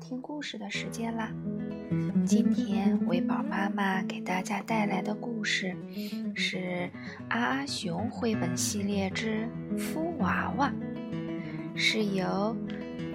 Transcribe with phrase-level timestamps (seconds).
[0.00, 1.30] 听故事的时间啦！
[2.26, 5.76] 今天维宝妈妈给大家带来的故事
[6.34, 6.56] 是
[7.28, 9.46] 《阿阿熊绘本系列之
[9.76, 10.72] 孵娃娃》，
[11.76, 12.56] 是由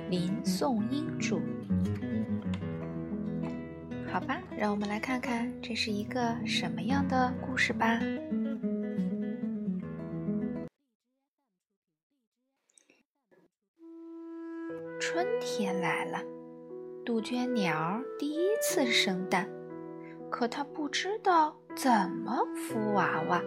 [0.10, 1.42] 林颂英著。
[4.08, 8.00] 好吧，让我们来看看这是一个什么样的故事吧。
[14.98, 16.20] 春天来了，
[17.06, 19.48] 杜鹃鸟第一次生蛋，
[20.32, 23.40] 可它不知道怎么孵娃娃。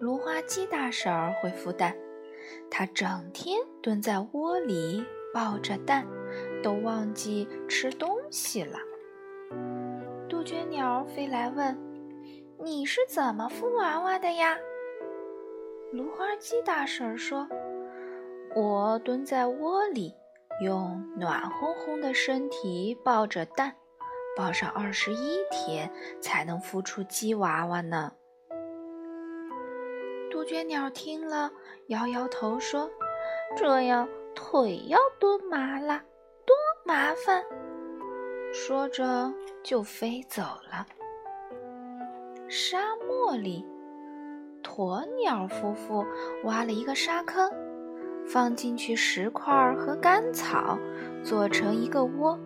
[0.00, 1.96] 芦花鸡大婶会孵蛋，
[2.68, 6.04] 它整天蹲在窝里抱着蛋，
[6.60, 8.80] 都忘记吃东西了。
[10.28, 11.78] 杜鹃鸟飞来问
[12.58, 14.56] ：“你是怎么孵娃娃的呀？”
[15.94, 17.46] 芦花鸡大婶说。
[18.56, 20.14] 我蹲在窝里，
[20.60, 23.74] 用暖烘烘的身体抱着蛋，
[24.36, 25.90] 抱上二十一天
[26.20, 28.12] 才能孵出鸡娃娃呢。
[30.30, 31.50] 杜鹃鸟听了，
[31.88, 32.90] 摇摇头说
[33.56, 36.02] ：“这样腿要蹲麻了，
[36.46, 37.44] 多麻烦。”
[38.52, 40.86] 说着就飞走了。
[42.48, 43.66] 沙漠里，
[44.62, 46.04] 鸵鸟夫妇
[46.44, 47.50] 挖了一个沙坑。
[48.26, 50.78] 放进去石块和干草，
[51.22, 52.38] 做成一个窝。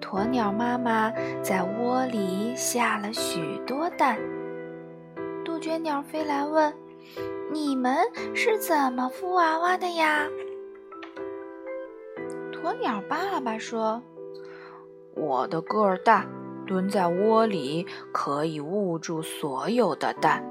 [0.00, 1.10] 鸵鸟妈妈
[1.42, 4.18] 在窝里下了许多蛋。
[5.44, 6.74] 杜鹃鸟飞来问
[7.50, 7.96] ：“你们
[8.34, 10.26] 是怎么孵娃娃的呀？”
[12.52, 14.02] 鸵鸟爸爸说
[15.16, 16.26] ：“我的个儿大，
[16.66, 20.44] 蹲在窝里可以捂住所有的蛋。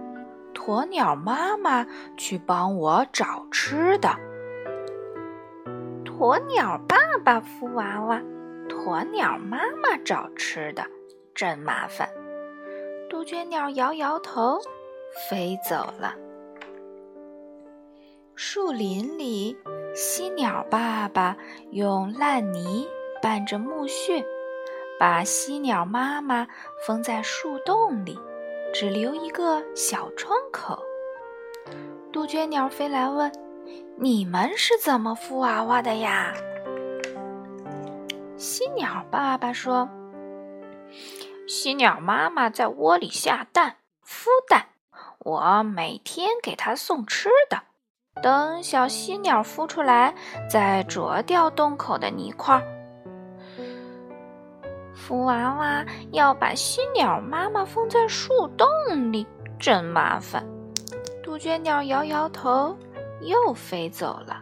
[0.53, 1.85] 鸵鸟妈妈
[2.17, 4.09] 去帮我找吃的。”
[6.21, 8.21] 鸵鸟爸爸孵娃娃，
[8.69, 10.85] 鸵鸟妈妈找吃的，
[11.33, 12.07] 真麻烦。
[13.09, 14.59] 杜鹃鸟摇摇头，
[15.27, 16.13] 飞走了。
[18.35, 19.57] 树林里，
[19.95, 21.35] 犀鸟爸爸
[21.71, 22.87] 用烂泥
[23.19, 24.23] 拌着木屑，
[24.99, 26.47] 把犀鸟妈妈
[26.85, 28.15] 封在树洞里，
[28.71, 30.83] 只留一个小窗口。
[32.13, 33.31] 杜鹃鸟飞来问。
[33.97, 36.33] 你们是怎么孵娃娃的呀？
[38.35, 39.87] 犀鸟爸爸说
[41.47, 44.65] ：“犀鸟妈妈在窝里下蛋、孵蛋，
[45.19, 47.61] 我每天给它送吃的。
[48.23, 50.15] 等小犀鸟孵出来，
[50.49, 52.59] 再啄掉洞口的泥块。
[54.95, 58.67] 孵娃娃要把犀鸟妈妈封在树洞
[59.11, 59.27] 里，
[59.59, 60.43] 真麻烦。”
[61.21, 62.75] 杜鹃鸟摇摇头。
[63.21, 64.41] 又飞走了。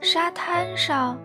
[0.00, 1.18] 沙滩上，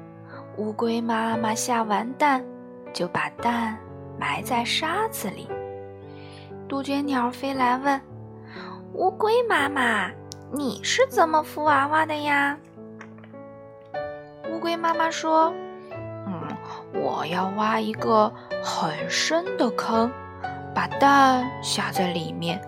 [0.57, 2.45] 乌龟妈妈下完蛋，
[2.93, 3.77] 就把蛋
[4.19, 5.47] 埋在沙子里。
[6.67, 7.99] 杜鹃鸟飞来问
[8.93, 10.11] ：“乌龟妈妈，
[10.51, 12.57] 你是怎么孵娃娃的呀？”
[14.51, 15.51] 乌龟妈妈说
[16.27, 16.47] ：“嗯，
[16.93, 18.31] 我要挖一个
[18.61, 20.11] 很深的坑，
[20.75, 22.61] 把蛋下在里面，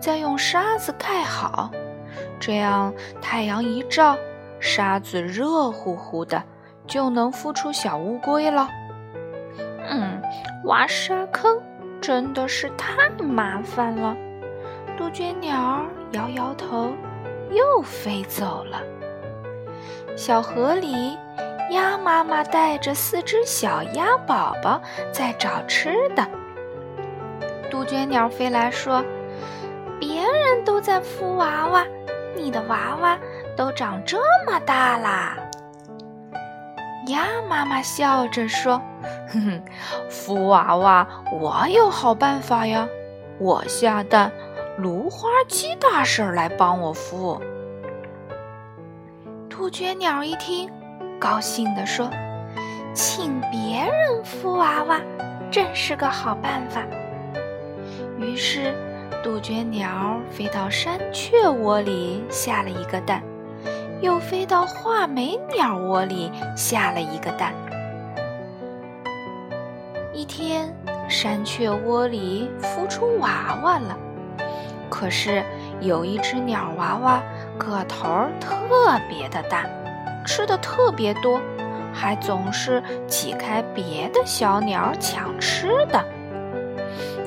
[0.00, 1.70] 再用沙子盖好。”
[2.38, 4.16] 这样，太阳一照，
[4.60, 6.42] 沙子热乎乎的，
[6.86, 8.68] 就能孵出小乌龟了。
[9.88, 10.20] 嗯，
[10.64, 11.60] 挖沙坑
[12.00, 14.16] 真的是太麻烦了。
[14.96, 15.82] 杜鹃鸟
[16.12, 16.92] 摇摇头，
[17.50, 18.80] 又飞走了。
[20.16, 21.18] 小河里，
[21.70, 24.80] 鸭妈妈带着四只小鸭宝宝
[25.12, 26.26] 在找吃的。
[27.70, 29.04] 杜鹃鸟飞来说
[30.00, 31.84] ：“别人都在孵娃娃。”
[32.36, 33.18] 你的娃娃
[33.56, 35.36] 都长这么大啦！
[37.06, 38.80] 鸭妈妈笑着说
[39.32, 39.62] ：“哼哼，
[40.10, 42.86] 孵娃娃我有好办法呀！
[43.38, 44.30] 我下蛋，
[44.76, 47.40] 芦花鸡大婶来帮我孵。”
[49.48, 50.70] 杜鹃鸟一听，
[51.18, 52.10] 高兴地说
[52.92, 55.00] ：“请别人孵娃娃，
[55.50, 56.82] 真是个好办法。”
[58.18, 58.74] 于是。
[59.22, 63.22] 杜鹃鸟飞到山雀窝里下了一个蛋，
[64.00, 67.52] 又飞到画眉鸟窝里下了一个蛋。
[70.12, 70.72] 一天，
[71.08, 73.96] 山雀窝里孵出娃娃了，
[74.88, 75.42] 可是
[75.80, 77.20] 有一只鸟娃娃
[77.58, 78.06] 个头
[78.40, 79.66] 特别的大，
[80.24, 81.40] 吃的特别多，
[81.92, 86.02] 还总是挤开别的小鸟抢吃的。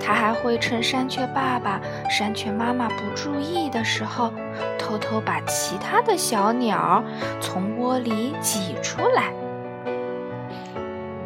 [0.09, 1.79] 它还会趁山雀爸爸、
[2.09, 4.33] 山雀妈妈不注意的时候，
[4.75, 7.03] 偷偷把其他的小鸟
[7.39, 9.31] 从窝里挤出来。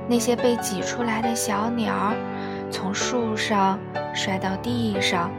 [0.05, 2.13] 那些被挤出来的小鸟
[2.69, 3.79] 从树上
[4.13, 5.31] 摔到地上，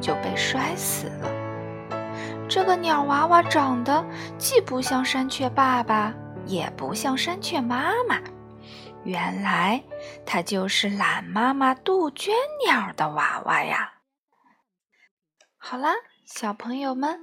[0.00, 1.28] 就被摔死了。
[2.48, 4.02] 这个鸟娃娃长得
[4.38, 6.14] 既不像山雀爸爸，
[6.46, 8.16] 也不像山雀妈妈。
[9.06, 9.84] 原来，
[10.26, 12.34] 它就是懒妈妈杜鹃
[12.66, 13.92] 鸟的娃娃呀！
[15.56, 15.94] 好啦，
[16.24, 17.20] 小朋友们，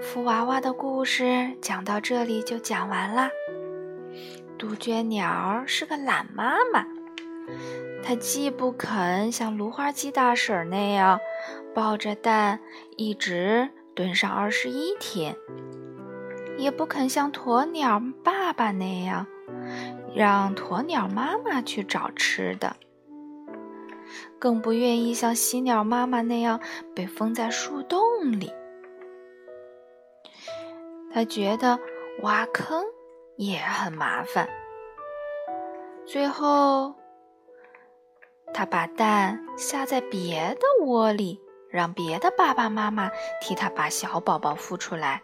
[0.00, 3.28] 福娃娃的故事讲到这里就讲完啦。
[4.56, 6.86] 杜鹃鸟是个懒妈妈，
[8.04, 11.18] 它既不肯像芦花鸡大婶那样
[11.74, 12.60] 抱着蛋
[12.96, 15.36] 一直蹲上二十一天，
[16.56, 19.26] 也不肯像鸵鸟爸爸那样。
[20.14, 22.76] 让鸵鸟妈妈去找吃的，
[24.38, 26.60] 更不愿意像喜鸟妈妈那样
[26.94, 28.00] 被封在树洞
[28.38, 28.52] 里。
[31.12, 31.78] 他觉得
[32.22, 32.84] 挖坑
[33.36, 34.48] 也很麻烦。
[36.06, 36.94] 最后，
[38.52, 41.40] 他把蛋下在别的窝里，
[41.70, 45.22] 让别的爸爸妈妈替他把小宝宝孵出来。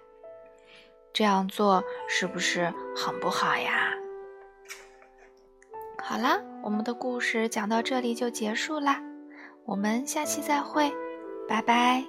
[1.13, 3.95] 这样做是不是很不好呀？
[6.11, 9.01] 好啦，我们的故事讲到这里就结束啦，
[9.65, 10.93] 我们下期再会，
[11.49, 12.05] 拜拜。